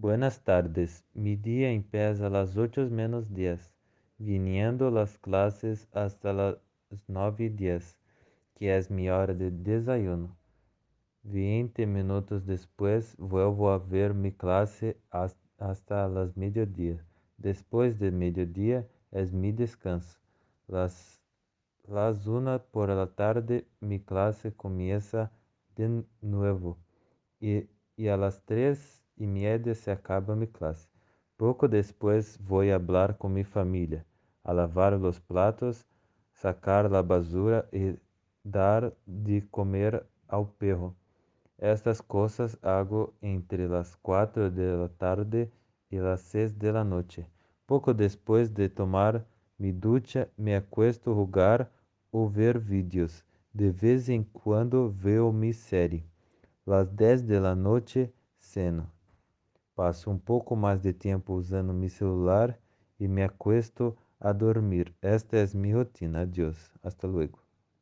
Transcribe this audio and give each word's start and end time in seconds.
Buenas 0.00 0.44
tardes. 0.44 1.04
Mi 1.12 1.34
día 1.34 1.72
empieza 1.72 2.28
a 2.28 2.30
las 2.30 2.56
8 2.56 2.88
menos 2.88 3.34
10, 3.34 3.74
viniendo 4.16 4.92
las 4.92 5.18
clases 5.18 5.88
hasta 5.92 6.32
las 6.32 6.58
9 7.08 7.46
y 7.46 7.48
10, 7.48 7.98
que 8.54 8.76
es 8.76 8.92
mi 8.92 9.10
hora 9.10 9.34
de 9.34 9.50
desayuno. 9.50 10.36
20 11.24 11.84
minutos 11.88 12.46
después 12.46 13.16
vuelvo 13.18 13.72
a 13.72 13.78
ver 13.78 14.14
mi 14.14 14.30
clase 14.30 15.00
hasta 15.10 16.06
las 16.06 16.36
mediodía. 16.36 17.04
Después 17.36 17.98
de 17.98 18.12
mediodía 18.12 18.86
es 19.10 19.32
mi 19.32 19.50
descanso. 19.50 20.20
Las, 20.68 21.20
las 21.88 22.24
1 22.24 22.62
por 22.70 22.90
la 22.90 23.08
tarde 23.08 23.66
mi 23.80 23.98
clase 23.98 24.52
comienza 24.54 25.32
de 25.74 26.04
nuevo 26.20 26.78
y, 27.40 27.66
y 27.96 28.06
a 28.06 28.16
las 28.16 28.44
3 28.44 29.07
e 29.18 29.26
miedo 29.26 29.74
se 29.74 29.90
acaba 29.90 30.36
mi 30.36 30.46
classe 30.46 30.88
pouco 31.36 31.68
depois 31.68 32.38
vou 32.40 32.62
a 32.62 32.74
hablar 32.74 33.14
com 33.14 33.28
minha 33.28 33.44
família 33.44 34.04
a 34.48 34.52
lavar 34.52 34.94
os 34.94 35.18
platos, 35.18 35.86
sacar 36.32 36.90
la 36.90 37.02
basura 37.02 37.68
e 37.70 37.98
dar 38.42 38.92
de 39.06 39.42
comer 39.42 40.02
ao 40.26 40.46
perro. 40.46 40.96
Estas 41.58 42.00
coisas 42.00 42.56
hago 42.62 43.12
entre 43.20 43.68
las 43.68 43.94
quatro 43.96 44.50
de 44.50 44.74
la 44.74 44.88
tarde 44.88 45.52
e 45.90 46.00
las 46.00 46.20
seis 46.22 46.52
de 46.52 46.72
la 46.72 46.82
noche. 46.82 47.26
depois 47.94 48.48
de 48.48 48.70
tomar 48.70 49.22
mi 49.58 49.70
ducha, 49.70 50.30
me 50.38 50.56
acuesto 50.56 51.10
a 51.10 51.14
jugar 51.14 51.70
ou 52.10 52.26
ver 52.26 52.58
vídeos. 52.58 53.22
De 53.52 53.70
vez 53.70 54.08
em 54.08 54.22
quando 54.22 54.88
veo 54.88 55.30
mi 55.30 55.52
série 55.52 56.06
Las 56.66 56.88
dez 56.88 57.22
de 57.22 57.38
la 57.38 57.54
noche, 57.54 58.10
ceno. 58.38 58.97
Passo 59.78 60.10
um 60.10 60.18
pouco 60.18 60.56
mais 60.56 60.80
de 60.82 60.92
tempo 60.92 61.34
usando 61.34 61.72
meu 61.72 61.88
celular 61.88 62.58
e 62.98 63.06
me 63.06 63.22
acuesto 63.22 63.96
a 64.18 64.32
dormir. 64.32 64.92
Esta 65.00 65.36
é 65.36 65.46
minha 65.54 65.76
rotina. 65.76 66.22
Adiós. 66.22 66.74
Hasta 66.82 67.06
luego. 67.06 67.38